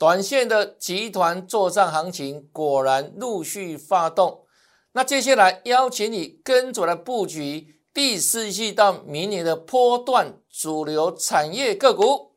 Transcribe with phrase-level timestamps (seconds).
[0.00, 4.46] 短线的集团作战行情果然陆续发动。
[4.92, 12.29] 那接下来邀请你跟着来布局第四季到明年的波段主流产业个股。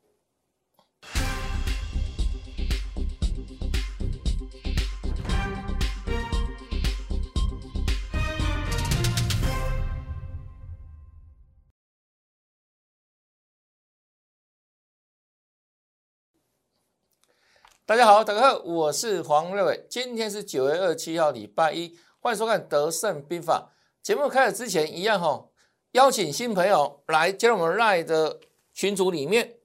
[17.94, 19.86] 大家好，大家好，我是黄瑞伟。
[19.88, 23.72] 今天是九月二七号，礼拜一，欢迎收看《德胜兵法》
[24.04, 24.28] 节目。
[24.28, 25.46] 开始之前，一样哈，
[25.92, 28.40] 邀请新朋友来加入我们 Line 的
[28.74, 29.58] 群组里面。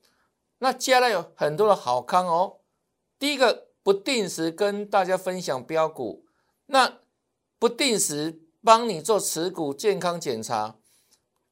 [0.58, 2.58] 那接下来有很多的好康哦。
[3.18, 6.26] 第一个，不定时跟大家分享标股，
[6.66, 6.98] 那
[7.58, 10.76] 不定时帮你做持股健康检查。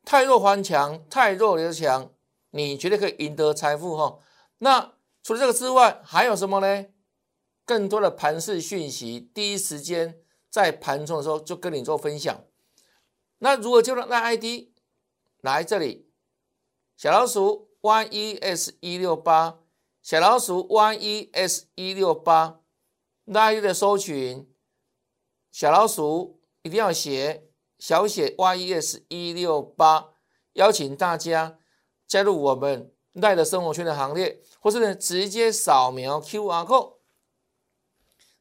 [0.04, 2.10] 太弱还强，太弱留强，
[2.50, 4.18] 你绝对可以赢得财富哈。
[4.58, 4.92] 那
[5.26, 6.86] 除了这个之外，还有什么呢？
[7.64, 12.44] 更多的盘式讯息，第一时间在盘中的时候就跟你做分享。
[13.38, 14.68] 那如果就让那 ID
[15.40, 16.08] 来这里，
[16.96, 19.58] 小老鼠 Y E S 一六八，
[20.00, 22.60] 小老鼠 Y E S 一六八，
[23.24, 24.48] 那 ID 的搜寻，
[25.50, 27.48] 小老鼠一定要写
[27.80, 30.10] 小写 Y E S 一六八，
[30.52, 31.58] 邀请大家
[32.06, 32.92] 加入我们。
[33.16, 36.94] 赖的生活圈的行列，或是呢直接扫描 Q R code。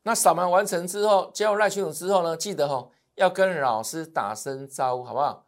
[0.03, 5.47] 那扫描完成之后，加入赖群组之后呢，记得哈要跟老师打声招呼，好不好？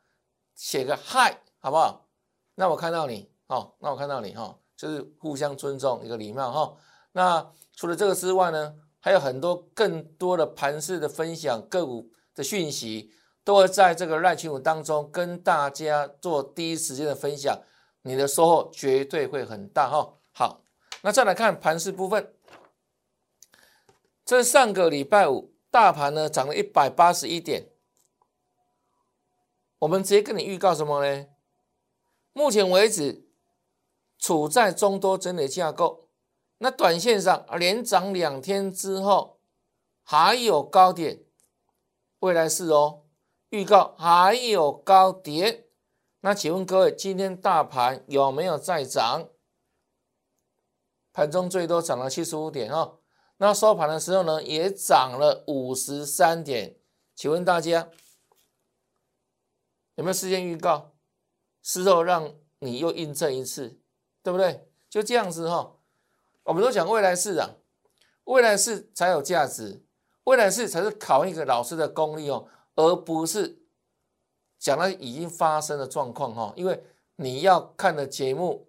[0.55, 2.08] 写个嗨，好不好？
[2.55, 6.73] 那我看到你，哦，那我看到你哈，就是互相尊重，一个礼貌哈。
[7.11, 13.11] 那除了这个之外呢，还有很多更多的盘式的分享，个股的讯息，
[13.44, 17.59] 都会在这个赖群组当中跟大家做第一时间的分享。
[18.08, 20.14] 你的收获绝对会很大哈。
[20.32, 20.62] 好，
[21.02, 22.34] 那再来看盘势部分。
[24.24, 27.70] 这上个礼拜五，大盘呢涨了一百八十一点。
[29.80, 31.28] 我们直接跟你预告什么呢？
[32.34, 33.28] 目前为止
[34.17, 36.10] 处在中多整理架构。
[36.58, 39.40] 那短线上连涨两天之后
[40.02, 41.23] 还有高点，
[42.20, 43.04] 未来是哦，
[43.50, 45.67] 预告还有高点。
[46.22, 49.30] 那请问各位，今天大盘有没有再涨？
[51.14, 53.00] 盘中最多涨了七十五点哦。
[53.38, 56.78] 那收盘的时候呢，也涨了五十三点。
[57.16, 57.89] 请问大家
[59.95, 60.94] 有没有事先预告？
[61.61, 63.80] 事后让你又印证一次，
[64.23, 64.67] 对不对？
[64.89, 65.76] 就这样子哈。
[66.44, 67.55] 我们都讲未来式啊，
[68.23, 69.86] 未来式才有价值，
[70.23, 73.61] 未来式才是考验一个老师的功力哦，而不是。
[74.60, 76.84] 讲了已经发生的状况哈，因为
[77.16, 78.68] 你要看的节目，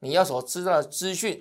[0.00, 1.40] 你要所知道的资讯，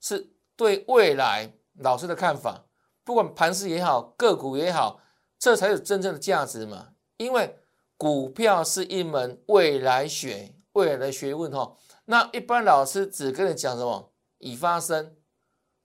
[0.00, 2.64] 是对未来老师的看法，
[3.04, 5.00] 不管盘势也好，个股也好，
[5.38, 6.88] 这才有真正的价值嘛。
[7.16, 7.58] 因为
[7.96, 11.76] 股票是一门未来学，未来的学问哈。
[12.04, 15.16] 那一般老师只跟你讲什么已发生，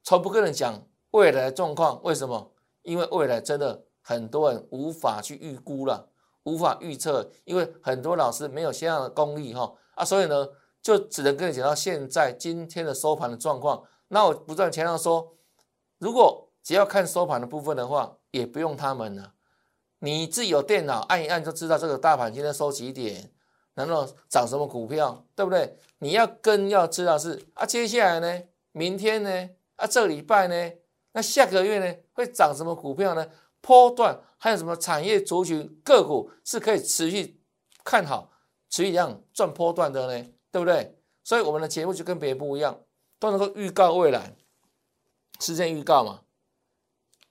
[0.04, 2.02] 从不跟你讲未来的状况。
[2.04, 2.52] 为什么？
[2.84, 6.10] 因为未来真的很多人无法去预估了。
[6.44, 10.48] 无法预测，因为很多老师没有相应的功力哈啊，所以呢，
[10.82, 13.84] 就只能跟你讲到现在今天的收盘的状况。
[14.10, 15.34] 那我不断强调说，
[15.98, 19.34] 如果只要看收盘的部分的话，也不用他们了，
[20.00, 23.32] 你自己有电脑按一按就知道这个大盘今天收几点，
[23.74, 25.78] 然后涨什么股票，对不对？
[26.00, 30.72] 你要跟要知道是啊，接下来呢，明天呢，啊，这礼拜呢，
[31.14, 33.26] 那下个月呢，会涨什么股票呢？
[33.62, 37.42] 波段还有什么产业族群个股是可以持续
[37.82, 38.34] 看好、
[38.70, 40.30] 持续这样赚波段的呢？
[40.52, 41.00] 对不对？
[41.24, 42.84] 所以我们的节目就跟别人不一样，
[43.20, 44.36] 都能够预告未来，
[45.40, 46.24] 事先预告嘛。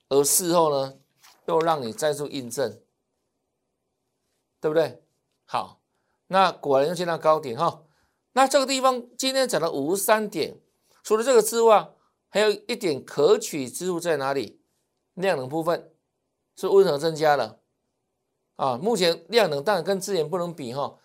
[0.09, 0.95] 而事后呢，
[1.45, 2.81] 又让你再次印证，
[4.59, 5.05] 对不对？
[5.45, 5.83] 好，
[6.29, 7.85] 那果然又见到高点哈。
[8.33, 10.59] 那这个地方今天涨了五十三点，
[11.03, 11.91] 除了这个之外，
[12.31, 14.63] 还有一点可取之处在哪里？
[15.13, 15.92] 量能部分。
[16.63, 17.59] 是温和增加了
[18.55, 18.77] 啊！
[18.77, 20.97] 目前量能当然跟之前不能比哈，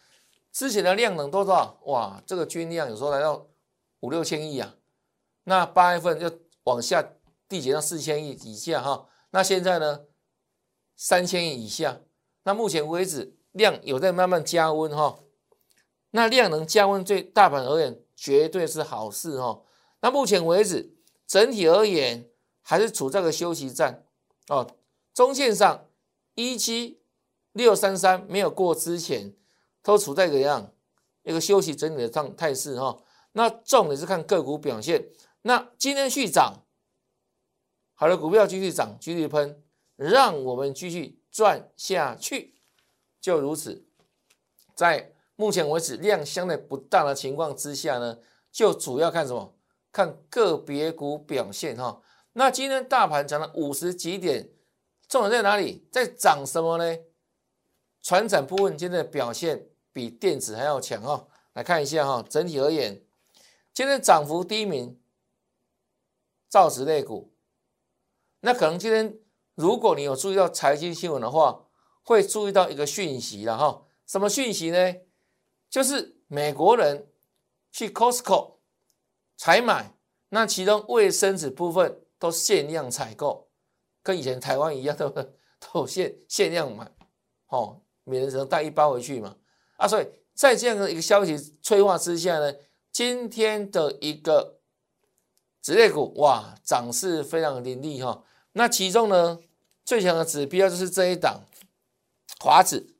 [0.51, 1.79] 之前的量能多少？
[1.85, 3.47] 哇，这个均量有时候来到
[4.01, 4.75] 五六千亿啊，
[5.45, 6.31] 那八月份就
[6.65, 7.03] 往下
[7.49, 9.07] 递减到四千亿以下哈。
[9.31, 10.01] 那现在呢，
[10.95, 12.01] 三千亿以下。
[12.43, 15.17] 那目前为止量有在慢慢加温哈。
[16.11, 19.63] 那量能加温对大盘而言绝对是好事哈。
[20.01, 20.95] 那目前为止
[21.25, 22.29] 整体而言
[22.61, 24.05] 还是处在个休息站
[24.49, 24.75] 哦。
[25.17, 25.89] 中线上
[26.35, 27.01] 一七
[27.51, 29.33] 六三三没有过之前，
[29.81, 30.71] 都处在怎样
[31.23, 33.01] 一个休息整理的状态势哈。
[33.31, 35.09] 那重点是看个股表现。
[35.41, 36.67] 那今天续涨，
[37.95, 39.59] 好的股票继续涨，继续喷，
[39.95, 42.53] 让我们继续赚下去。
[43.19, 43.87] 就如此，
[44.75, 48.19] 在目前为止量相对不大的情况之下呢，
[48.51, 49.55] 就主要看什么？
[49.91, 52.03] 看个别股表现哈。
[52.33, 54.51] 那今天大盘涨了五十几点，
[55.07, 55.87] 重点在哪里？
[55.91, 56.99] 在涨什么呢？
[58.01, 61.27] 船产部分今天的表现比电子还要强哦。
[61.53, 63.03] 来看一下哈，整体而言，
[63.73, 64.99] 今天涨幅第一名，
[66.47, 67.33] 造纸类股。
[68.41, 69.17] 那可能今天，
[69.55, 71.65] 如果你有注意到财经新闻的话，
[72.03, 73.85] 会注意到一个讯息了哈。
[74.05, 74.95] 什么讯息呢？
[75.69, 77.09] 就是美国人
[77.71, 78.57] 去 Costco
[79.35, 79.93] 采买，
[80.29, 83.46] 那其中卫生纸部分都限量采购，
[84.07, 85.09] 跟以前台湾一样，都
[85.59, 86.89] 都限限量买，
[87.47, 89.35] 哦，每人只能带一包回去嘛。
[89.75, 92.55] 啊，所以在这样的一个消息催化之下呢，
[92.89, 94.61] 今天的一个
[95.61, 98.23] 纸类股哇，涨势非常凌厉哈。
[98.53, 99.39] 那其中呢，
[99.83, 101.43] 最强的指标就是这一档
[102.39, 102.95] 华子，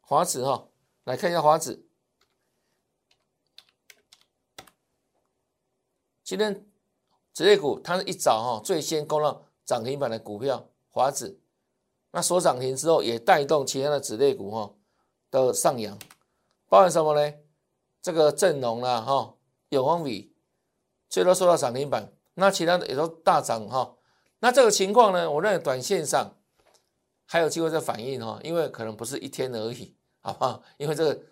[0.00, 0.68] 华子哈，
[1.02, 1.84] 来看一下华子。
[6.22, 6.64] 今天
[7.34, 11.38] 职业股它是一早哈最先攻上涨停板的股票华子，
[12.10, 14.74] 那所涨停之后也带动其他的子类股哈
[15.30, 15.96] 的上扬，
[16.68, 17.34] 包含什么呢？
[18.02, 19.36] 这个正隆啦哈，
[19.68, 20.34] 永丰比
[21.08, 23.96] 最多收到涨停板，那其他的也都大涨哈。
[24.40, 25.30] 那这个情况呢？
[25.30, 26.36] 我认为短线上
[27.26, 30.60] 还有机会再反应哈，因为可能不是一天而已， 好不好？
[30.78, 31.22] 因为这个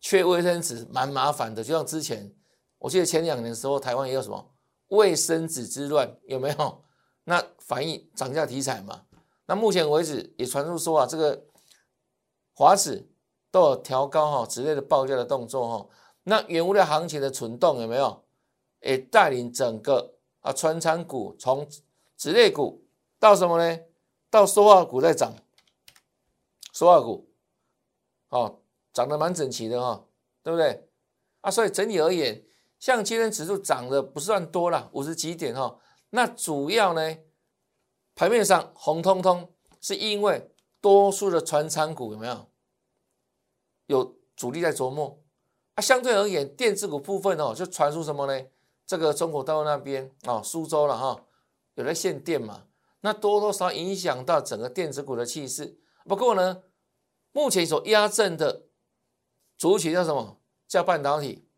[0.00, 2.34] 缺卫生纸蛮麻烦的，就像之前
[2.78, 4.54] 我记得前两年的时候，台湾也有什么
[4.88, 6.81] 卫生纸之乱，有没有？
[7.24, 9.02] 那反映涨价题材嘛。
[9.46, 11.44] 那目前为止也传出说啊，这个
[12.54, 13.08] 华指
[13.50, 15.88] 都有调高哈之类的报价的动作哈。
[16.24, 18.24] 那原物料行情的存动有没有？
[18.80, 21.68] 也带领整个啊穿仓股从
[22.16, 22.84] 纸类股
[23.20, 23.80] 到什么呢？
[24.28, 25.34] 到塑化股在涨，
[26.72, 27.28] 塑化股，
[28.30, 28.60] 哦，
[28.92, 30.04] 涨得蛮整齐的哈，
[30.42, 30.88] 对不对？
[31.42, 32.44] 啊，所以整体而言，
[32.80, 35.78] 像今天指数涨的不算多了，五十几点哈。
[36.14, 37.16] 那主要呢，
[38.14, 39.50] 盘面上红彤彤，
[39.80, 40.50] 是因为
[40.80, 42.46] 多数的船厂股有没有
[43.86, 45.18] 有主力在琢磨？
[45.74, 48.46] 啊，相对而言，电子股部分哦，就传出什么呢？
[48.86, 51.24] 这个中国大陆那边哦，苏州了哈。
[51.76, 52.66] 有在限电嘛？
[53.00, 55.78] 那多多少影响到整个电子股的气势。
[56.04, 56.62] 不过呢，
[57.32, 58.66] 目前所压阵的
[59.56, 60.38] 主体叫什么？
[60.68, 61.48] 叫半导体。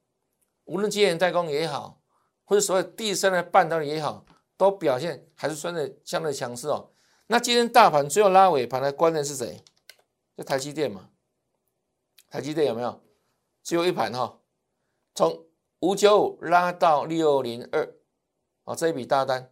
[0.67, 2.01] 无论晶圆代工也好，
[2.45, 4.25] 或者所谓第三代半导体也好，
[4.57, 6.91] 都表现还是算的相对强势哦。
[7.27, 9.63] 那今天大盘最后拉尾盘的关键是谁？
[10.37, 11.11] 就台积电嘛。
[12.29, 13.01] 台积电有没有？
[13.63, 14.41] 只有一盘哈，
[15.15, 15.47] 从
[15.81, 17.95] 五九五拉到六零二，
[18.65, 19.51] 啊，这一笔大单。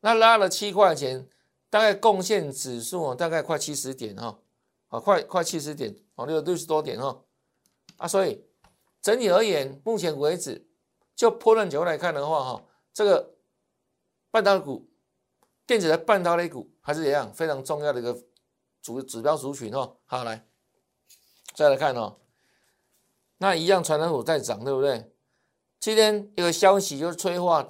[0.00, 1.28] 那拉了七块钱，
[1.70, 4.38] 大概贡献指数大概快七十点哈，
[4.88, 7.22] 啊，快快七十点，啊，六六十多点哈，
[7.96, 8.44] 啊，所以
[9.00, 10.66] 整体而言，目前为止
[11.14, 13.35] 就破断角度来看的话哈，这个
[14.36, 14.86] 半导体股、
[15.66, 18.22] 电子的半导体股还是一样非常重要的一个
[18.82, 19.96] 主指标族群哦。
[20.04, 20.46] 好，来
[21.54, 22.18] 再来看哦，
[23.38, 25.10] 那一样传统股在涨，对不对？
[25.80, 27.66] 今天一个消息就是催化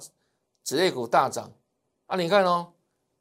[0.61, 1.53] 子类股大涨。
[2.07, 2.73] 啊，你看哦，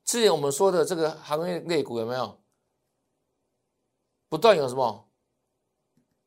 [0.04, 2.42] 之前我们说的这个行业类股有没有
[4.28, 5.08] 不断有什么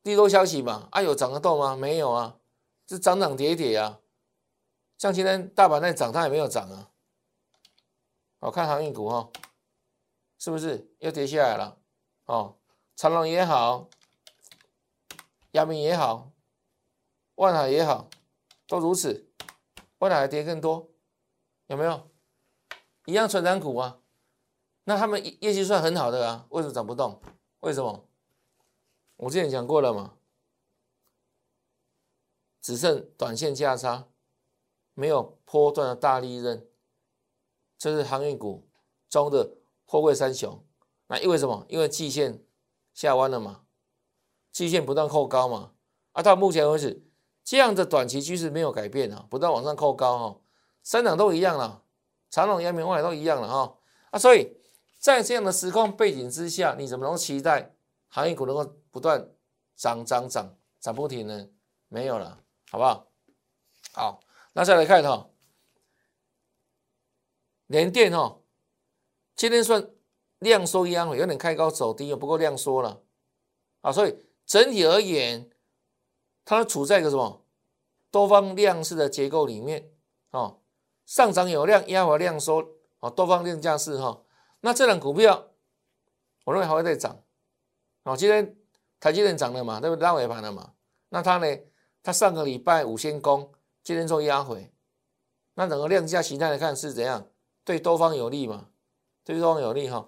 [0.04, 0.88] 利多消息嘛？
[0.92, 1.76] 啊，有涨得动吗？
[1.76, 2.38] 没有啊，
[2.88, 4.00] 是涨涨跌跌啊。
[4.98, 6.92] 像今天大盘在涨，它也没有涨啊。
[8.40, 9.30] 好看航运股哈，
[10.38, 11.78] 是不是又跌下来了？
[12.26, 12.58] 哦，
[12.96, 13.90] 长隆也好，
[15.52, 16.32] 亚明也好，
[17.36, 18.10] 万海也好，
[18.66, 19.30] 都如此。
[19.98, 20.90] 万海跌更多，
[21.68, 22.10] 有没有？
[23.06, 24.00] 一样成长股啊，
[24.86, 27.22] 那他们业绩算很好的啊，为什么涨不动？
[27.60, 28.08] 为什么？
[29.18, 30.14] 我之前讲过了嘛，
[32.62, 34.08] 只剩短线价差，
[34.94, 36.66] 没有波段的大利润，
[37.80, 38.68] 这是航运股
[39.10, 39.56] 中的
[39.86, 40.64] 货柜三雄。
[41.08, 41.66] 那因为什么？
[41.68, 42.44] 因为季线
[42.94, 43.62] 下弯了嘛，
[44.52, 45.72] 季线不断扣高嘛，
[46.12, 47.02] 啊，到目前为止，
[47.44, 50.42] 这样的短期趋势没有改变啊，不断往上扣高哈，
[50.84, 51.82] 三档都一样了。
[52.30, 53.76] 长隆、阳明、万都一样了哈
[54.12, 54.56] 啊，所以
[55.00, 57.74] 在这样的时空背景之下，你怎么能期待
[58.08, 59.28] 航运股能够不断
[59.76, 61.48] 涨涨涨涨不停呢？
[61.88, 63.08] 没有了，好不好？
[63.94, 64.20] 好，
[64.54, 65.28] 那再来看哈，
[67.70, 68.40] 联电哈，
[69.36, 69.92] 今天算
[70.40, 73.04] 量缩一样，有点开高走低，不够量缩了
[73.82, 75.48] 啊，所以整体而言，
[76.44, 77.46] 它处在一个什么
[78.10, 79.92] 多方量式的结构里面
[80.32, 80.56] 啊。
[81.06, 82.68] 上涨有量，压回量缩，
[83.02, 84.24] 哦，多方量价是哈。
[84.62, 85.52] 那这档股票，
[86.46, 87.24] 我认为还会再涨。
[88.04, 88.58] 哦，今天
[89.00, 90.04] 台积电涨了嘛，对不对？
[90.04, 90.74] 拉尾盘了嘛。
[91.10, 91.58] 那它呢？
[92.02, 93.52] 它上个礼拜五先攻，
[93.84, 94.72] 今天做压回。
[95.54, 97.28] 那整个量价形态来看是怎样？
[97.64, 98.70] 对多方有利嘛？
[99.24, 100.06] 对多方有利哈。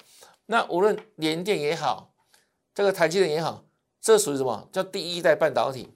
[0.48, 2.14] 那无论联电也好，
[2.74, 3.66] 这个台积电也好，
[4.00, 4.68] 这属于什么？
[4.72, 5.96] 叫第一代半导体，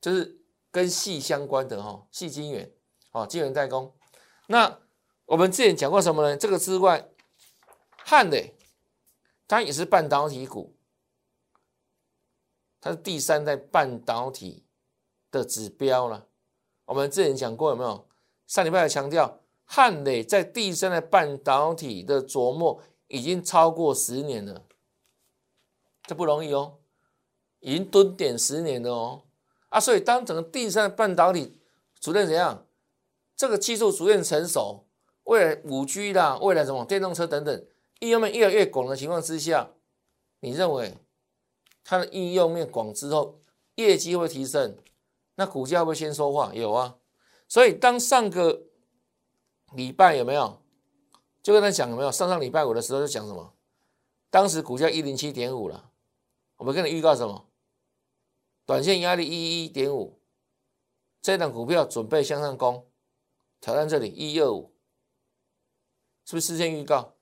[0.00, 0.40] 就是
[0.70, 2.72] 跟细相关的哈，细晶圆，
[3.12, 3.94] 哦，晶圆代工。
[4.46, 4.80] 那
[5.26, 6.36] 我们之前讲过什么呢？
[6.36, 7.08] 这个之外，
[7.96, 8.54] 汉磊，
[9.46, 10.74] 它也是半导体股，
[12.80, 14.64] 它是第三代半导体
[15.30, 16.26] 的指标了。
[16.86, 18.08] 我们之前讲过有没有？
[18.46, 19.41] 上礼拜强调，
[19.74, 24.66] 汉磊在第三代半导体的琢磨已经超过十年了，
[26.02, 26.74] 这不容易哦，
[27.60, 29.22] 已经蹲点十年了哦。
[29.70, 31.58] 啊，所以当整个第三代半导体
[31.98, 32.66] 逐渐怎样，
[33.34, 34.84] 这个技术逐渐成熟，
[35.24, 37.66] 未来五 G 啦，未来什么电动车等等
[38.00, 39.70] 应用面越来越广的情况之下，
[40.40, 40.98] 你认为
[41.82, 43.40] 它的应用面广之后，
[43.76, 44.76] 业绩会提升，
[45.36, 46.52] 那股价会不会先说话？
[46.52, 46.98] 有啊。
[47.48, 48.64] 所以，当上个
[49.74, 50.62] 礼拜有没有
[51.42, 52.12] 就跟他讲有没有？
[52.12, 53.54] 上上礼拜五的时候就讲什么？
[54.30, 55.90] 当时股价一零七点五了，
[56.56, 57.48] 我们跟你预告什么？
[58.64, 60.20] 短线压力一一点五，
[61.20, 62.86] 这档股票准备向上攻，
[63.60, 64.72] 挑战这里一二五，
[66.24, 67.14] 是不是事先预告？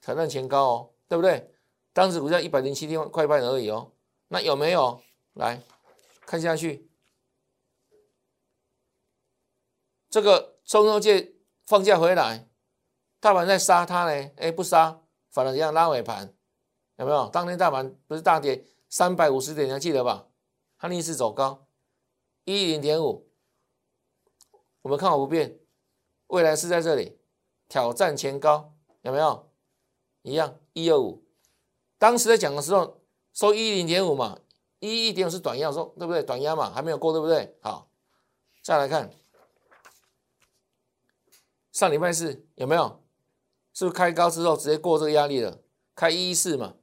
[0.00, 1.50] 挑战前高哦，对不对？
[1.92, 3.92] 当时股价一百零七点块半而已哦，
[4.28, 5.00] 那有没有？
[5.32, 5.60] 来
[6.20, 6.88] 看下去。
[10.08, 11.33] 这个中秋节
[11.66, 12.48] 放假回来，
[13.20, 14.30] 大盘在杀它呢？
[14.36, 16.34] 哎，不杀，反而一样拉尾盘，
[16.96, 17.28] 有没有？
[17.30, 20.26] 当天大盘不是大跌三百五十点，你还记得吧？
[20.78, 21.66] 它逆势走高，
[22.44, 23.26] 一零点五，
[24.82, 25.58] 我们看好不变，
[26.26, 27.18] 未来是在这里
[27.68, 29.50] 挑战前高，有没有？
[30.20, 31.24] 一样一二五，
[31.98, 33.00] 当时在讲的时候
[33.32, 34.38] 收一零点五嘛，
[34.80, 36.22] 一一点五是短压，说对不对？
[36.22, 37.56] 短压嘛，还没有过，对不对？
[37.62, 37.90] 好，
[38.62, 39.10] 再来看。
[41.74, 43.02] 上礼拜四有没有？
[43.72, 45.60] 是不是开高之后直接过这个压力了？
[45.96, 46.76] 开一一四嘛，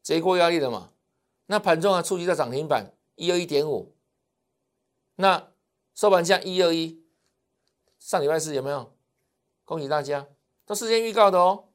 [0.00, 0.92] 直接过压力了嘛？
[1.46, 3.96] 那盘中啊触及到涨停板一二一点五，
[5.16, 5.52] 那
[5.92, 7.04] 收盘价一二一，
[7.98, 8.96] 上礼拜四有没有？
[9.64, 10.28] 恭喜大家，
[10.64, 11.70] 都事先预告的哦。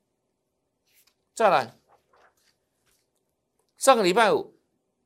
[1.35, 1.77] 再来，
[3.75, 4.55] 上个礼拜五，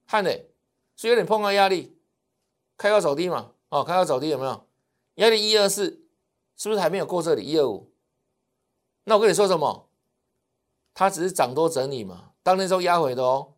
[0.06, 0.52] 汉磊
[0.96, 1.98] 是有点碰到压力，
[2.78, 3.54] 开高走低嘛？
[3.70, 4.68] 哦，开高走低有没有？
[5.16, 6.04] 压力一二四。
[6.58, 7.90] 是不是还没有过这里一二五？
[9.06, 9.88] 那我跟你说什么？
[10.94, 13.54] 它只是涨多整理嘛，当天收压回的哦。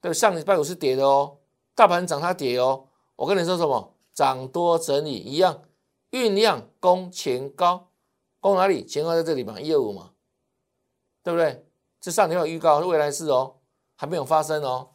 [0.00, 1.38] 对，上礼拜五是跌的哦，
[1.74, 2.88] 大盘涨它跌哦。
[3.16, 3.94] 我跟你说什么？
[4.12, 5.62] 涨多整理一样，
[6.10, 7.90] 酝酿攻前高，
[8.38, 8.84] 攻哪里？
[8.84, 10.12] 前高在这里嘛，一二五嘛，
[11.22, 11.66] 对不对？
[12.00, 13.56] 这上天有预告，未来事哦，
[13.96, 14.90] 还没有发生哦，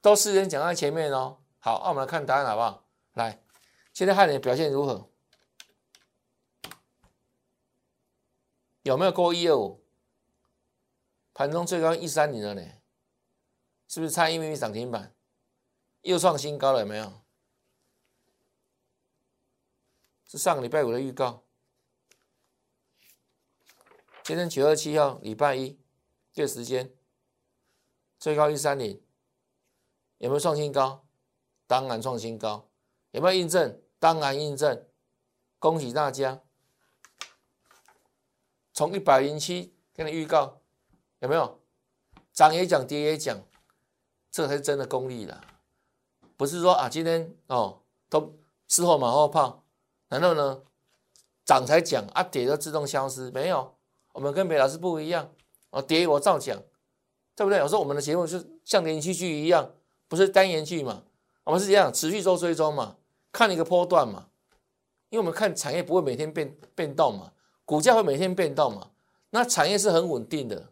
[0.00, 1.38] 都事先讲在前面哦。
[1.58, 2.84] 好，那我们来看答案好不好？
[3.14, 3.42] 来，
[3.92, 5.09] 现在汉联表现如何？
[8.82, 9.84] 有没有过一二五？
[11.34, 12.62] 盘中最高一三零了呢，
[13.88, 15.14] 是不是差一厘米涨停板？
[16.02, 17.22] 又创新高了有没有？
[20.26, 21.42] 是上个礼拜五的预告。
[24.22, 25.78] 今天九月七号礼拜一，
[26.32, 26.94] 这个时间
[28.18, 29.02] 最高一三零，
[30.18, 31.04] 有没有创新高？
[31.66, 32.68] 当然创新高。
[33.10, 33.82] 有没有印证？
[33.98, 34.86] 当然印证。
[35.58, 36.42] 恭喜大家！
[38.80, 40.58] 从一百零七跟你预告，
[41.18, 41.60] 有没有
[42.32, 43.38] 涨也讲，跌也讲，
[44.30, 45.38] 这才是真的功力了。
[46.38, 49.62] 不是说啊，今天哦都事后马后炮，
[50.08, 50.62] 难道呢
[51.44, 53.30] 涨才讲啊，跌就自动消失？
[53.32, 53.76] 没有，
[54.14, 55.30] 我们跟别老师不一样
[55.68, 56.58] 哦，跌我照讲，
[57.36, 57.58] 对不对？
[57.58, 59.74] 有时候我们的节目是像连续剧一样，
[60.08, 61.02] 不是单元剧嘛，
[61.44, 62.96] 我们是这样持续做追踪嘛，
[63.30, 64.28] 看一个波段嘛，
[65.10, 67.30] 因为我们看产业不会每天变变动嘛。
[67.70, 68.90] 股价会每天变动嘛？
[69.30, 70.70] 那产业是很稳定的，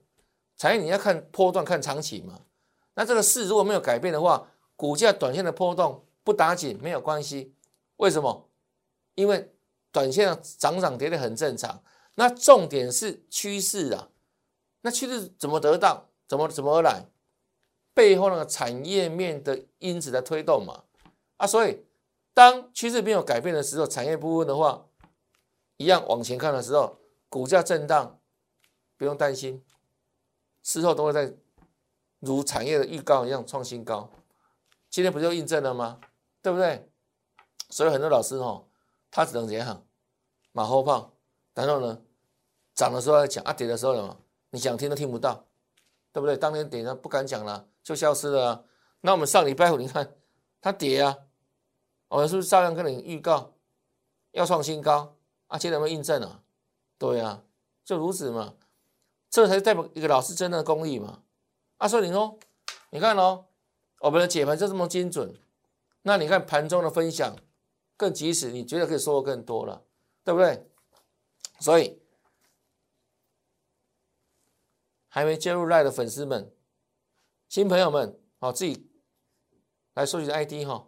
[0.56, 2.40] 产业你要看波段看长期嘛。
[2.94, 7.54] 那这个市如果没有改变的话，股价短线的波动不打紧没有关系。
[7.98, 8.48] 为什么？
[9.14, 9.54] 因为
[9.92, 11.80] 短线涨涨跌跌很正常。
[12.16, 14.08] 那重点是趋势啊。
[14.80, 16.08] 那趋势怎么得到？
[16.26, 17.06] 怎么怎么而来？
[17.94, 20.82] 背后那个产业面的因子在推动嘛。
[21.36, 21.84] 啊，所以
[22.34, 24.86] 当趋势没有改变的时候，产业部分的话。
[25.78, 28.20] 一样往前看的时候，股价震荡，
[28.96, 29.64] 不用担心，
[30.62, 31.34] 事后都会在
[32.18, 34.10] 如产业的预告一样创新高。
[34.90, 36.00] 今天不就印证了吗？
[36.42, 36.90] 对不对？
[37.70, 38.66] 所以很多老师哦，
[39.10, 39.86] 他只能怎样
[40.52, 41.12] 马后炮，
[41.54, 42.00] 然后呢，
[42.74, 44.20] 涨的时候讲啊，跌的时候什么？
[44.50, 45.46] 你想听都听不到，
[46.12, 46.36] 对不对？
[46.36, 48.64] 当天跌了不敢讲了，就消失了。
[49.02, 50.16] 那我们上礼拜五你看
[50.60, 51.16] 它跌啊，
[52.08, 53.52] 我们是不是照样跟你预告
[54.32, 55.14] 要创新高？
[55.48, 56.42] 啊，现在有没有印证啊？
[56.96, 57.42] 对啊，
[57.84, 58.54] 就如此嘛，
[59.28, 61.22] 这才是代表一个老师真正的功力嘛。
[61.76, 62.38] 啊，所以你说，
[62.90, 63.46] 你看哦，
[64.00, 65.34] 我们的解盘就这么精准，
[66.02, 67.36] 那你看盘中的分享
[67.96, 69.82] 更及时，你觉得可以收获更多了，
[70.24, 70.70] 对不对？
[71.58, 72.00] 所以。
[75.10, 76.52] 还没加入赖的粉丝们、
[77.48, 78.88] 新朋友们，好，自己
[79.94, 80.86] 来搜取 ID 哈，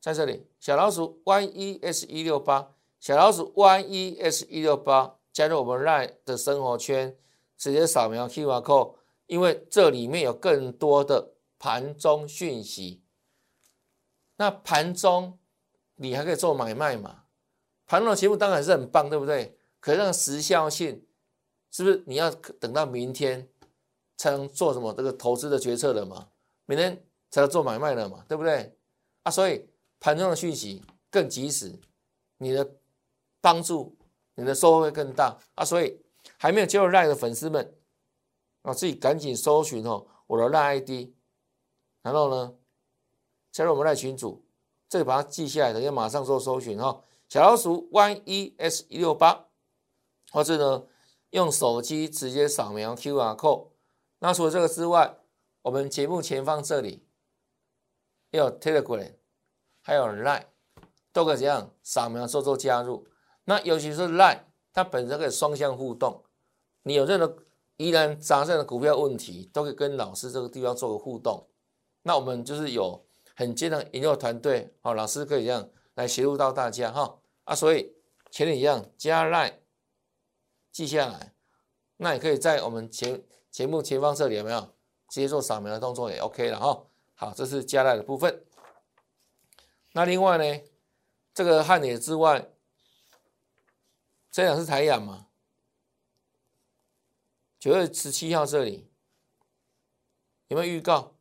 [0.00, 7.16] 在这里，小老鼠 YES 一六八，小老鼠 YES 一六八，加入我们赖的生活圈，
[7.56, 8.94] 直接扫描 QR code，
[9.26, 13.02] 因为这里面有更多的盘中讯息。
[14.36, 15.38] 那盘中
[15.96, 17.24] 你还可以做买卖嘛？
[17.86, 19.56] 盘中的节目当然是很棒，对不对？
[19.80, 21.04] 可是那个时效性。
[21.72, 23.48] 是不是你要等到明天
[24.16, 26.26] 才能做什么这个投资的决策了嘛？
[26.66, 28.24] 明天才能做买卖了嘛？
[28.28, 28.76] 对不对？
[29.22, 29.68] 啊，所以
[30.00, 31.78] 盘中的讯息更及时，
[32.38, 32.68] 你的
[33.40, 33.96] 帮助、
[34.34, 35.64] 你的收获会更大啊！
[35.64, 36.00] 所以
[36.38, 37.76] 还没有加入赖的粉丝们
[38.62, 41.12] 啊，自己赶紧搜寻哦我的赖 ID，
[42.02, 42.54] 然后呢
[43.50, 44.44] 加入我们赖群组，
[44.88, 47.02] 这里把它记下来，等下马上做搜寻哈。
[47.28, 49.46] 小老鼠 y e s 一六八，
[50.30, 50.86] 或者呢？
[51.30, 53.68] 用手机直接扫描 QR code。
[54.18, 55.16] 那除了这个之外，
[55.62, 57.06] 我们节目前方这里
[58.32, 59.14] 有 Telegram，
[59.80, 60.46] 还有 Line，
[61.12, 63.06] 都可以这样扫描做做加入。
[63.50, 66.22] 那尤其是赖它本身可以双向互动。
[66.84, 67.36] 你有任何
[67.78, 71.48] 疑难杂症的股票问题，都可以跟老师这个地方做个互动。
[72.02, 73.04] 那我们就是有
[73.34, 77.18] 很坚的研究团队，好，老师可以这样来协助到大家哈。
[77.42, 77.92] 啊，所以
[78.30, 79.58] 前面一样加赖。
[80.70, 81.34] 记下来，
[81.96, 84.60] 那也可以在我们前前目前方这里有没有
[85.08, 86.84] 直接做扫描的动作也 OK 了哈。
[87.16, 88.44] 好，这是加赖的部分。
[89.92, 90.60] 那另外呢，
[91.34, 92.48] 这个汉野之外，
[94.30, 95.28] 这两是台阳嘛？
[97.58, 98.90] 九月十七号这里
[100.48, 101.16] 有没有预告？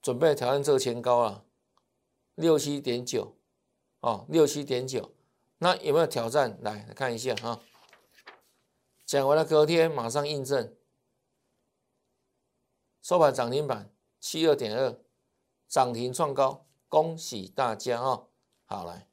[0.00, 1.44] 准备挑战这个前高了，
[2.36, 3.36] 六七点九
[4.00, 5.14] 哦，六七点九。
[5.58, 6.58] 那有没有挑战？
[6.62, 7.60] 来看一下哈。
[9.04, 10.74] 讲完了，隔天马上印证，
[13.02, 14.98] 收盘涨停板七二点二，
[15.68, 18.30] 涨停创高，恭喜大家哦！
[18.64, 19.09] 好来，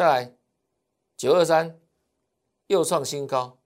[0.00, 0.34] 再来
[1.14, 1.78] 九二三
[2.68, 3.58] 又创新高，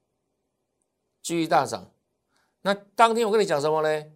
[1.23, 1.93] 继续大涨。
[2.63, 4.07] 那当天我跟你讲什么呢？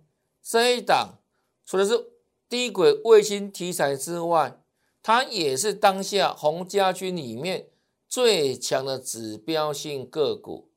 [0.42, 1.20] 这一档
[1.64, 2.10] 除了是
[2.48, 4.60] 低轨卫星题材之外，
[5.00, 7.68] 它也是当下红家军里面
[8.08, 10.72] 最强的指标性个股，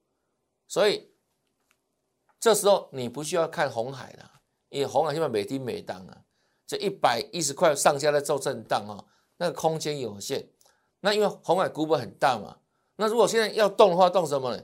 [0.68, 1.10] 所以
[2.40, 6.22] 这时候你不需要看红海了，因为红海现在每低每当啊，
[6.68, 9.04] 这一百一十块上下在做震荡啊，
[9.38, 10.48] 那个空间有限。
[11.02, 12.58] 那因为红海股本很大嘛，
[12.96, 14.64] 那如果现在要动的话，动什么呢？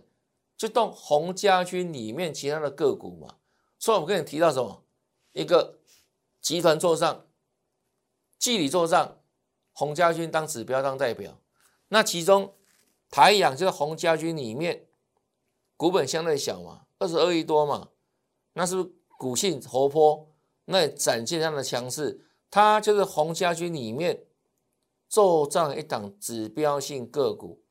[0.56, 3.36] 就动红家军里面其他的个股嘛。
[3.78, 4.84] 所以我跟你提到什么？
[5.34, 5.78] 一个
[6.42, 7.28] 集团做账，
[8.40, 9.20] 纪理做账。
[9.74, 11.40] 洪家军当指标当代表，
[11.90, 12.56] 那其中
[13.12, 14.88] 台阳就是洪家军里面
[15.76, 17.90] 股本相对小嘛，二十二亿多嘛，
[18.54, 20.34] 那是不是股性活泼？
[20.66, 22.26] 那展现它的强势。
[22.50, 24.26] 它就是洪家军里面
[25.08, 27.64] 做账一档指标性个股。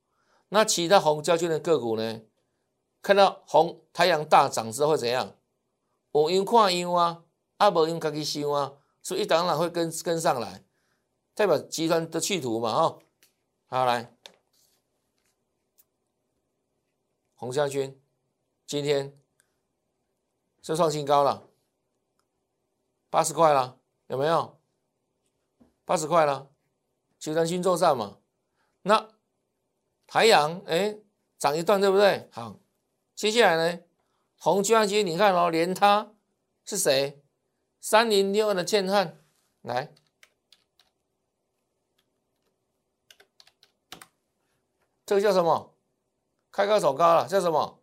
[0.48, 2.22] 那其他红家军的个股呢？
[3.02, 5.36] 看到红太阳大涨之后会怎样？
[6.12, 7.24] 我因看因啊，
[7.58, 10.64] 阿无因家己想啊，所以一档然会跟跟上来。
[11.34, 12.98] 代表集团的企图嘛，哈，
[13.66, 14.16] 好来，
[17.34, 18.00] 红家军
[18.66, 19.16] 今天
[20.62, 21.46] 是创新高了，
[23.10, 24.58] 八十块了，有没有？
[25.84, 26.48] 八十块了，
[27.26, 28.18] 集团新做上嘛，
[28.82, 29.08] 那
[30.06, 30.96] 台阳哎
[31.36, 32.30] 涨一段对不对？
[32.30, 32.60] 好，
[33.16, 33.80] 接下来呢，
[34.38, 36.14] 洪家军你看哦，连他
[36.64, 37.20] 是谁？
[37.80, 39.24] 三零六二的建汉
[39.62, 39.92] 来。
[45.04, 45.74] 这个叫什么？
[46.52, 47.82] 开高走高了，叫什么？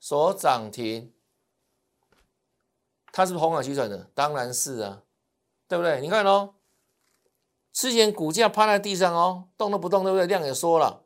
[0.00, 1.12] 所涨停。
[3.12, 4.10] 它是不是红海集团的？
[4.14, 5.02] 当然是啊，
[5.68, 6.00] 对不对？
[6.00, 6.54] 你看哦，
[7.72, 10.26] 之前股价趴在地上哦，动都不动，对不对？
[10.26, 11.04] 量也缩了，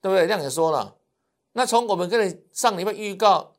[0.00, 0.26] 对不对？
[0.26, 0.98] 量也缩了。
[1.52, 3.54] 那从我们跟你上礼拜预告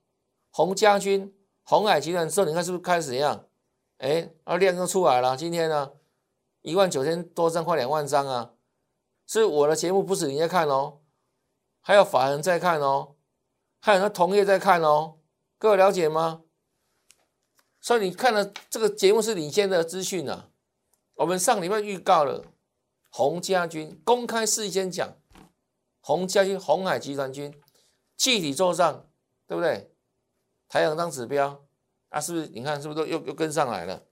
[0.52, 3.48] 红家军、红海集团之后，你看是不是开始一样？
[3.98, 5.36] 哎，而量又出来了。
[5.36, 5.92] 今天呢，
[6.62, 8.54] 一万九千多张，快两万张啊！
[9.28, 11.00] 是我的节目不止你在看哦，
[11.82, 13.16] 还有法人在看哦，
[13.80, 15.18] 还有那同业在看哦，
[15.58, 16.44] 各位了解吗？
[17.80, 20.51] 所以你看了这个节目是领先的资讯啊。
[21.22, 22.44] 我们上礼拜预告了
[23.12, 25.08] 洪家军公开事先讲，
[26.00, 27.54] 洪家军红海集团军
[28.18, 29.08] 具体做账，
[29.46, 29.94] 对不对？
[30.68, 31.64] 太阳当指标
[32.10, 32.48] 啊，是不是？
[32.48, 34.04] 你看是不是都又又跟上来了？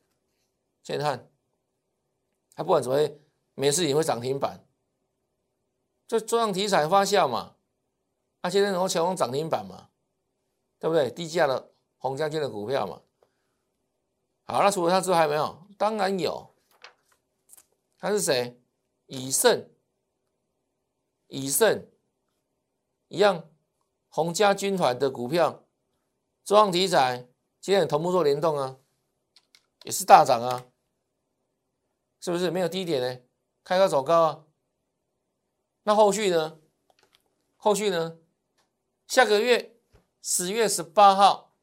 [0.83, 1.31] 现在看，
[2.53, 3.09] 它不管怎么，
[3.55, 4.63] 每次也会涨停板，
[6.07, 7.55] 就做上题材发酵嘛。
[8.41, 9.89] 啊，现在能够抢攻涨停板嘛？
[10.77, 11.09] 对不对？
[11.09, 13.01] 低价的洪家军的股票嘛。
[14.43, 15.67] 好，那除了它之外还有没有？
[15.75, 16.53] 当然有。
[17.99, 18.59] 他是谁？
[19.07, 19.69] 以盛，
[21.27, 21.85] 以盛
[23.09, 23.49] 一样，
[24.07, 25.65] 洪家军团的股票，
[26.45, 27.27] 中航题材，
[27.59, 28.77] 今天同步做联动啊，
[29.83, 30.65] 也是大涨啊，
[32.21, 32.49] 是不是？
[32.49, 33.21] 没有低点呢？
[33.63, 34.45] 开高走高啊。
[35.83, 36.59] 那后续呢？
[37.57, 38.19] 后续呢？
[39.07, 39.75] 下个月
[40.21, 41.55] 十月十八号。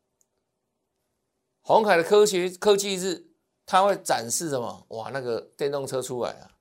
[1.61, 3.26] 红海的科学科技日，
[3.67, 4.87] 他会展示什么？
[4.91, 6.57] 哇，那个电动车出来啊！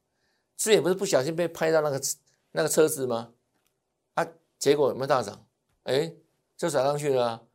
[0.58, 2.02] 之前不是不小心被拍到那个
[2.52, 3.32] 那个车子吗？
[4.16, 5.46] 啊，结果有没有大涨？
[5.84, 6.12] 哎，
[6.58, 7.48] 就涨上去了。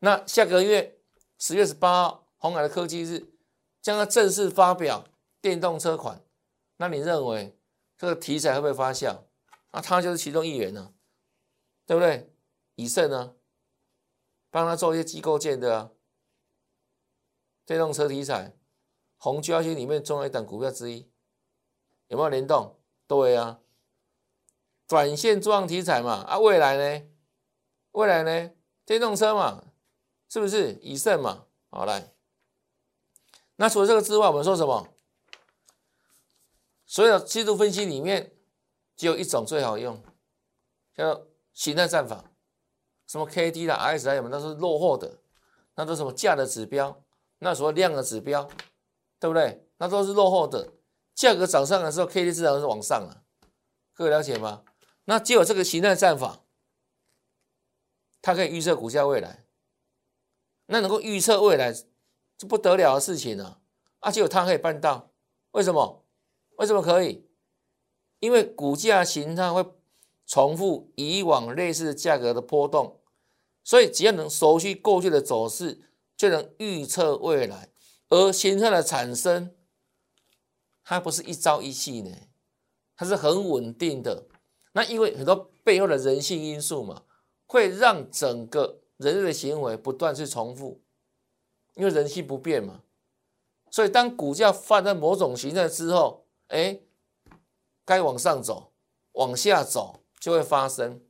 [0.00, 1.00] 那下个月
[1.38, 3.26] 十月十八号，红海的科技日
[3.80, 5.06] 将要正式发表
[5.40, 6.22] 电动车款。
[6.76, 7.56] 那你认为
[7.96, 9.22] 这个题材会不会发酵？
[9.70, 10.92] 那它就是其中一员呢，
[11.86, 12.30] 对不对？
[12.74, 13.36] 以盛呢，
[14.50, 15.90] 帮他做一些机构建的啊。
[17.64, 18.56] 电动车题材，
[19.22, 21.08] 红交军里面重要一档股票之一，
[22.08, 22.76] 有没有联动？
[23.06, 23.60] 对啊，
[24.88, 27.06] 短线撞题材嘛，啊，未来呢？
[27.92, 28.50] 未来呢？
[28.84, 29.62] 电动车嘛，
[30.28, 31.46] 是不是以盛嘛？
[31.70, 32.12] 好来，
[33.54, 34.88] 那除了这个之外，我们说什么？
[36.84, 38.32] 所有技术分析里面，
[38.96, 40.02] 只有一种最好用，
[40.96, 42.24] 叫形态战法。
[43.06, 45.20] 什么 K D 啦、S I 什么都是落后的，
[45.76, 47.04] 那都是什么价的指标。
[47.38, 48.50] 那所谓量的指标，
[49.22, 49.64] 对不对？
[49.76, 50.72] 那都是落后的。
[51.14, 53.22] 价格涨上的时候，K D 自然是往上了。
[53.94, 54.64] 各位了解吗？
[55.04, 56.40] 那只有这个形态战法，
[58.20, 59.46] 它可以预测股价未来。
[60.66, 61.72] 那能够预测未来，
[62.36, 63.58] 这不得了的事情呢。
[64.00, 65.12] 啊，只有它可以办到。
[65.52, 66.04] 为什么？
[66.56, 67.28] 为什么可以？
[68.18, 69.64] 因为股价形态会
[70.26, 73.00] 重复以往类似价格的波动，
[73.62, 75.88] 所以只要能熟悉过去的走势。
[76.14, 77.71] 就能预测未来，
[78.12, 79.54] 而形态的产生，
[80.84, 82.14] 它不是一朝一夕呢，
[82.94, 84.26] 它是很稳定的。
[84.72, 87.04] 那因为很多背后的人性因素嘛，
[87.46, 90.82] 会让整个人类的行为不断去重复，
[91.72, 92.82] 因为人性不变嘛。
[93.70, 96.80] 所以当股价放在某种形态之后，哎，
[97.86, 98.74] 该往上走、
[99.12, 101.00] 往下走就会发生。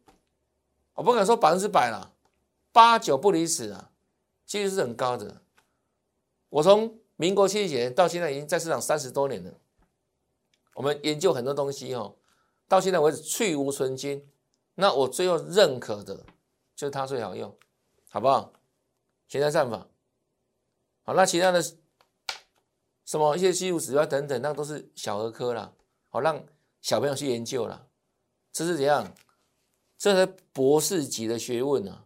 [0.95, 2.15] 我不敢说百分之百了，
[2.71, 3.91] 八九不离十啊。
[4.47, 5.42] 几率是很高的。
[6.53, 9.55] 我从民国七十几年到现在已经在市场三十多年了。
[10.75, 12.17] 我们研究很多东西哦，
[12.69, 14.31] 到现在为止去无存金。
[14.75, 16.27] 那我最后认可的
[16.77, 17.57] 就是它最好用，
[18.11, 18.53] 好不好？
[19.29, 19.89] 现在战法。
[21.05, 21.63] 好，那其他的
[23.07, 25.75] 什么一些技术指标等等，那都是小儿科了。
[26.11, 26.45] 好，让
[26.83, 27.89] 小朋友去研究了。
[28.53, 29.15] 这是怎样？
[29.97, 32.05] 这是博士级的学问啊，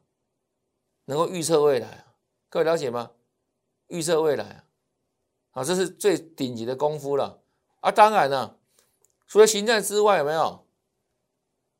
[1.06, 2.04] 能够预测未来。
[2.48, 3.10] 各位了解吗？
[3.88, 4.64] 预测未来啊，
[5.52, 7.42] 啊，这是最顶级的功夫了
[7.80, 7.90] 啊！
[7.90, 8.58] 当然了，
[9.26, 10.66] 除了形态之外，有没有？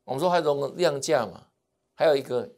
[0.05, 1.47] 我们说还有量价嘛，
[1.93, 2.55] 还有一个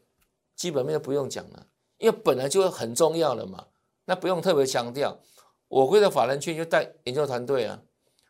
[0.55, 3.67] 基本面不用讲了，因为本来就很重要了嘛，
[4.05, 5.19] 那不用特别强调。
[5.67, 7.81] 我会的法人圈就带研究团队啊，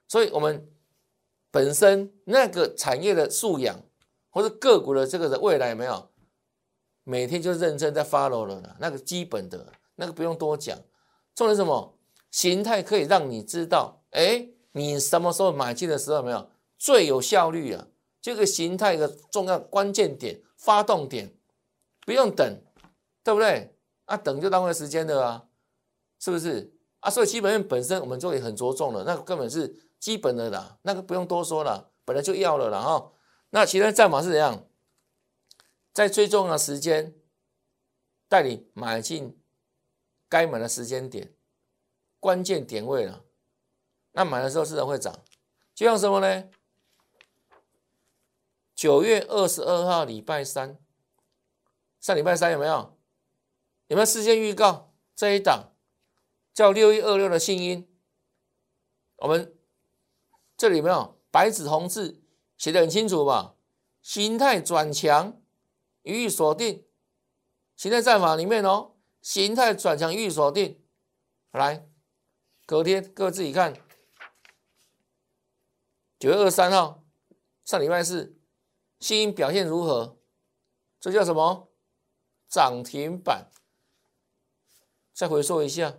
[0.08, 0.72] 所以我们
[1.52, 3.82] 本身那个产业的素养
[4.30, 6.10] 或者个股的这个的未来有没有？
[7.04, 10.78] 每天就认真在 follow 了，那个基本的那个不用多讲。
[11.36, 11.98] 重点什么？
[12.32, 17.88] 形态可以让你知道，哎，你什么时候买进的时候没有最有效率啊？
[18.22, 21.34] 这个形态的重要关键点、发动点，
[22.06, 22.62] 不用等，
[23.24, 23.76] 对不对？
[24.06, 25.46] 啊，等就浪费时间的啊，
[26.20, 26.74] 是不是？
[27.00, 33.12] 啊，所以基本面本身我们就也很着重了，那个根本是基本的啦，那个不用多说了，本来就要了啦哈。
[33.52, 34.66] 那其他战法是怎样？
[35.92, 37.16] 在最重要的时间
[38.28, 39.39] 带你买进
[40.30, 41.36] 该买的时间点，
[42.20, 43.26] 关键点位了。
[44.12, 45.14] 那买的时候市场会涨，
[45.76, 46.50] 就像什么呢？
[48.76, 50.80] 九月二十二号礼拜三，
[52.00, 52.98] 上礼拜三有没有？
[53.88, 55.74] 有没有事先预告这一档
[56.54, 57.92] 叫六一二六的信音？
[59.18, 59.58] 我们
[60.56, 62.22] 这里有没有白纸红字
[62.56, 63.56] 写的很清楚吧？
[64.02, 65.42] 形态转强，
[66.04, 66.86] 予以锁定。
[67.76, 70.82] 形态战法里面哦，形态转强预锁定。
[71.52, 71.88] 来，
[72.66, 73.74] 隔天各位自己看。
[76.20, 77.04] 九月二十三号，
[77.64, 78.38] 上礼拜四，
[79.00, 80.18] 新表现如何？
[81.00, 81.72] 这叫什么？
[82.48, 83.50] 涨停板。
[85.14, 85.98] 再回溯一下，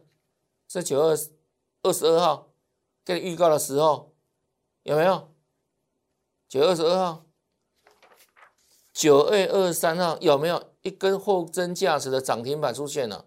[0.67, 1.17] 这九二
[1.83, 2.53] 二十二号
[3.05, 4.15] 给你预告的时候，
[4.83, 5.35] 有没有？
[6.49, 7.27] 九月二十二号，
[8.93, 13.27] 九月二十三号有没有一根货真价实的涨停板出现了？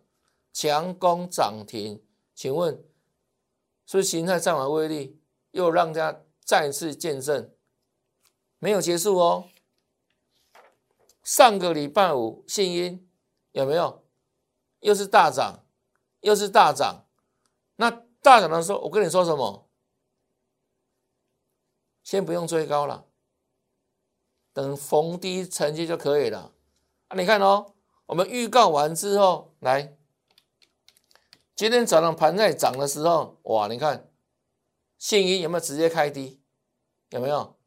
[0.52, 2.04] 强攻涨停，
[2.36, 2.76] 请问
[3.86, 5.20] 是不是形态上的威力
[5.52, 6.22] 又让大家？
[6.46, 7.56] 再次见证，
[8.60, 9.48] 没有结束哦。
[11.24, 13.10] 上个礼拜五，信音
[13.54, 14.04] 有没有？
[14.82, 15.66] 又是大涨，
[16.20, 17.08] 又是大涨。
[17.78, 17.90] 那
[18.22, 19.70] 大涨的时候，我跟你说什么？
[22.04, 23.06] 先不用追高了，
[24.52, 26.53] 等逢低承接就可以了。
[27.16, 27.74] 你看哦，
[28.08, 29.96] 我们预告完之后，来，
[31.56, 34.10] 今天早上盘在涨的时候，哇，你看。
[34.98, 36.42] 信一有没有直接开低？
[37.10, 37.58] 有没有？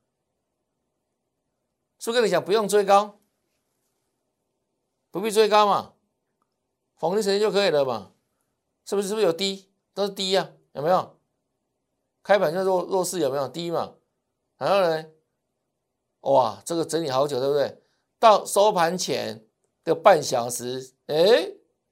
[1.99, 3.21] 是不是跟你讲不用追高，
[5.11, 5.93] 不必追高嘛，
[6.97, 8.13] 逢低承接就可以了嘛？
[8.87, 9.09] 是不是？
[9.09, 9.71] 是不是有低？
[9.93, 10.51] 都是低呀？
[10.73, 11.21] 有没有？
[12.23, 13.97] 开盘就弱弱势有没有低嘛？
[14.57, 15.05] 然后呢？
[16.21, 17.83] 哇，这个整理好久，对不对？
[18.27, 19.47] 到收盘前
[19.85, 21.17] 的半小时，哎，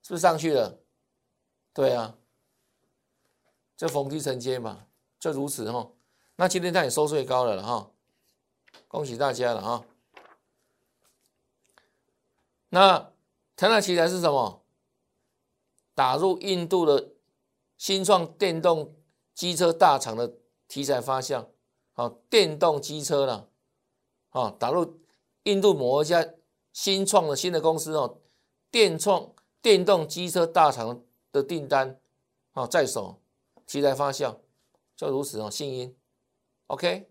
[0.02, 0.80] 是不是上去了？
[1.72, 2.16] 对啊，
[3.76, 4.86] 就逢低承接嘛。
[5.20, 5.92] 就如此哈，
[6.34, 7.92] 那今天它也收最高了了哈，
[8.88, 9.84] 恭喜大家了哈。
[12.70, 13.12] 那
[13.54, 14.64] 台纳奇来是什么？
[15.94, 17.12] 打入印度的
[17.78, 18.96] 新创电动
[19.34, 20.34] 机车大厂的
[20.66, 21.48] 题材发向，
[21.92, 23.48] 好，电动机车了，
[24.30, 24.98] 啊，打入
[25.44, 26.34] 印度某一家
[26.72, 28.20] 新创的新的公司哦，
[28.70, 32.00] 电创电动机车大厂的订单，
[32.52, 33.22] 啊，在手，
[33.66, 34.36] 题材发酵。
[34.96, 35.96] 就如此哦，信音
[36.68, 37.10] ，OK，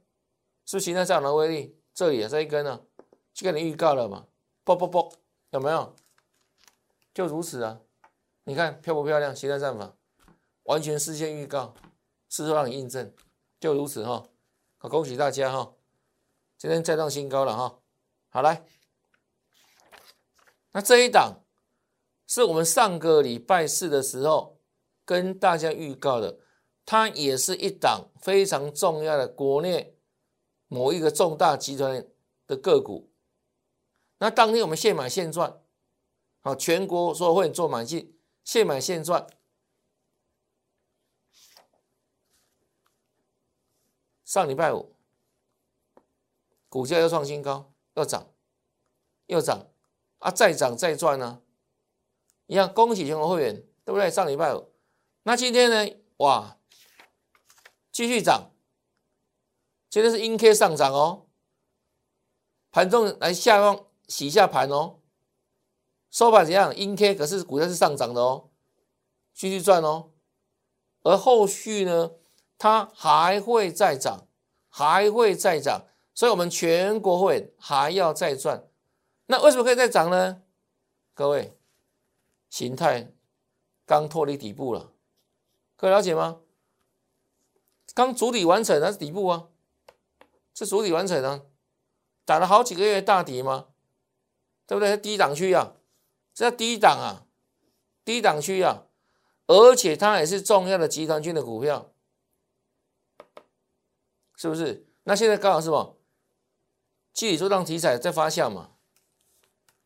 [0.65, 1.77] 是不是形态上的威力？
[1.93, 2.81] 这里这一根呢，
[3.33, 4.25] 就给你预告了嘛，
[4.63, 5.11] 啵啵啵，
[5.51, 5.93] 有没有？
[7.13, 7.81] 就如此啊，
[8.45, 9.35] 你看漂不漂亮？
[9.35, 9.93] 形态战法
[10.63, 11.75] 完全事先预告，
[12.29, 13.13] 事后让你印证，
[13.59, 14.23] 就如此哈。
[14.77, 15.73] 好，恭喜大家哈，
[16.57, 17.79] 今天再创新高了哈。
[18.33, 18.65] 好来，
[20.71, 21.43] 那这一档
[22.25, 24.59] 是我们上个礼拜四的时候
[25.05, 26.39] 跟大家预告的。
[26.83, 29.95] 它也是一档非常重要的国内
[30.67, 32.05] 某一个重大集团
[32.47, 33.13] 的个股。
[34.17, 35.61] 那当天我们现买现赚，
[36.41, 39.27] 好，全国所有会员做买进，现买现赚。
[44.25, 44.95] 上礼拜五，
[46.67, 48.33] 股价又创新高，又涨，
[49.27, 49.67] 又涨，
[50.19, 51.41] 啊，再涨再赚呢，
[52.47, 54.09] 一样，恭喜全国会员，对不对？
[54.09, 54.71] 上礼拜五，
[55.23, 55.95] 那今天呢？
[56.17, 56.57] 哇！
[57.91, 58.51] 继续涨，
[59.89, 61.27] 今天是阴 K 上涨哦，
[62.71, 64.99] 盘中来下方洗一下盘哦，
[66.09, 66.75] 收盘怎样？
[66.75, 68.49] 阴 K 可是股价是上涨的哦，
[69.33, 70.11] 继续赚哦，
[71.03, 72.13] 而后续呢，
[72.57, 74.27] 它还会再涨，
[74.69, 78.67] 还会再涨，所以我们全国会还要再赚，
[79.25, 80.43] 那为什么可以再涨呢？
[81.13, 81.57] 各位，
[82.49, 83.11] 形态
[83.85, 84.91] 刚脱离底部了，
[85.75, 86.41] 各位了解吗？
[87.93, 89.49] 刚主底完成，还是底部啊，
[90.53, 91.41] 是主底完成啊，
[92.25, 93.67] 打了好几个月大底吗？
[94.65, 94.95] 对不对？
[94.97, 95.75] 低档区啊，
[96.33, 97.27] 这叫低档啊，
[98.05, 98.85] 低档区啊，
[99.47, 101.91] 而且它也是重要的集团军的股票，
[104.35, 104.87] 是不是？
[105.03, 105.97] 那现在刚好是什么？
[107.13, 108.71] 具体做档题材在发酵嘛？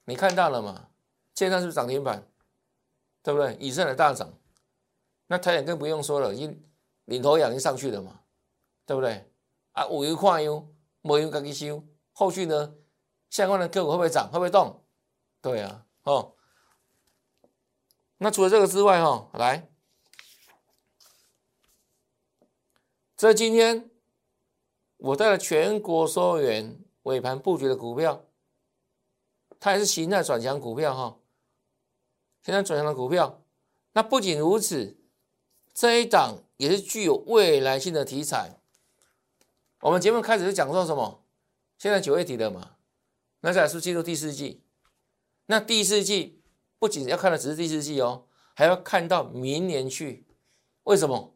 [0.06, 0.90] 你看到了吗？
[1.36, 2.28] 现在是涨停板？
[3.22, 3.56] 对不对？
[3.60, 4.34] 以上的大涨，
[5.28, 6.64] 那台眼更不用说了，已经。
[7.08, 8.20] 领头羊已经上去了嘛，
[8.86, 9.32] 对不对？
[9.72, 11.82] 啊，有油看油，没油自己收。
[12.12, 12.76] 后续呢，
[13.30, 14.30] 相关的个股会不会涨？
[14.30, 14.84] 会不会动？
[15.40, 16.36] 对啊，哦。
[18.18, 19.70] 那除了这个之外，哈，来，
[23.16, 23.90] 这今天
[24.98, 28.26] 我带了全国所有员尾盘布局的股票，
[29.60, 31.20] 它也是形态转强股票，哈，
[32.44, 33.42] 形态转强的股票。
[33.94, 34.98] 那不仅如此，
[35.74, 36.44] 这一档。
[36.58, 38.60] 也是具有未来性的题材。
[39.82, 41.24] 我们节目开始是讲说什么？
[41.78, 42.78] 现在九月底了嘛，
[43.42, 44.64] 那再来是进入第四季。
[45.46, 46.42] 那第四季
[46.80, 50.26] 不仅要看的只是第四季哦，还要看到明年去。
[50.86, 51.36] 为什么？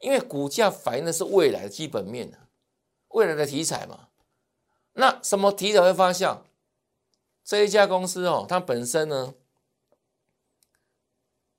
[0.00, 2.30] 因为股价反映的是未来的基本面
[3.08, 4.07] 未来的题材嘛。
[4.98, 6.40] 那什么题材会发酵？
[7.44, 9.32] 这一家公司哦，它本身呢，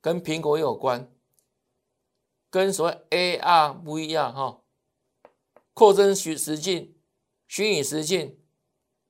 [0.01, 1.09] 跟苹果有关，
[2.49, 4.59] 跟所谓 AR 不一样哈，
[5.73, 6.93] 扩增虚实境、
[7.47, 8.37] 虚拟实境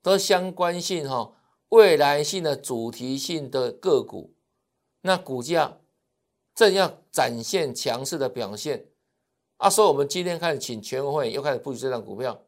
[0.04, 1.36] 都相关性哈，
[1.70, 4.36] 未来性的主题性的个股，
[5.02, 5.80] 那股价
[6.54, 8.86] 正要展现强势的表现。
[9.58, 12.46] 啊，所以我们今天开始请全会又开始布局这张股票，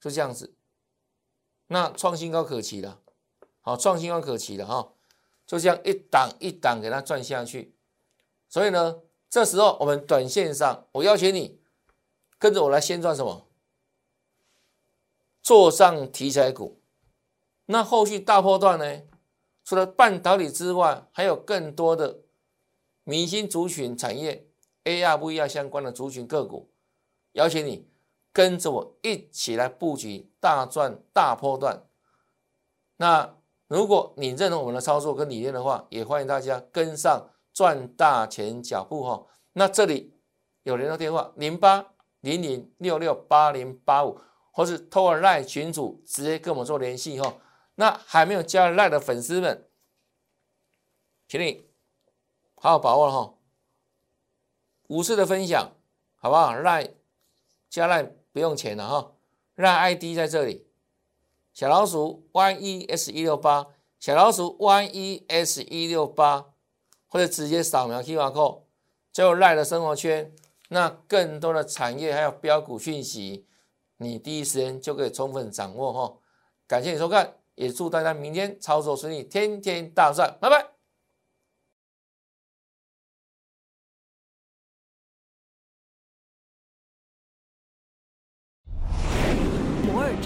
[0.00, 0.54] 就这样子。
[1.66, 3.00] 那创新高可期了，
[3.60, 4.92] 好，创新高可期了哈，
[5.46, 7.74] 就这样一档一档给它转下去。
[8.48, 11.60] 所以呢，这时候我们短线上，我邀请你
[12.38, 13.46] 跟着我来先赚什么？
[15.42, 16.80] 做上题材股。
[17.66, 19.02] 那后续大波段呢？
[19.62, 22.22] 除了半导体之外，还有更多的
[23.04, 24.48] 明星族群产业
[24.84, 26.72] AR、VR 相关的族群个股，
[27.32, 27.89] 邀请你。
[28.32, 31.84] 跟着我一起来布局大赚大波段。
[32.96, 39.26] 那如果你认同我们的操作跟理念的话，也欢迎大家跟上赚大钱脚步哈。
[39.54, 40.14] 那这里
[40.62, 44.20] 有联络电话零八零零六六八零八五，
[44.52, 47.36] 或是透过赖群主直接跟我们做联系哈。
[47.74, 49.68] 那还没有加赖的粉丝们，
[51.26, 51.68] 请你
[52.54, 53.34] 好好把握哈。
[54.88, 55.72] 五次的分享
[56.16, 56.54] 好不好？
[56.54, 56.94] 赖
[57.68, 58.14] 加赖。
[58.32, 59.12] 不用钱了哈，
[59.54, 60.66] 让 ID 在这里，
[61.52, 63.66] 小老鼠 YES 一六八，
[63.98, 66.46] 小老鼠 YES 一六八，
[67.08, 68.60] 或者直接扫描 QR code，
[69.12, 70.32] 就赖的生活圈，
[70.68, 73.46] 那更多的产业还有标股讯息，
[73.96, 76.16] 你第一时间就可以充分掌握哈。
[76.66, 80.79] 感谢你收看，也祝大家明天操作顺利，天天大赚，拜拜。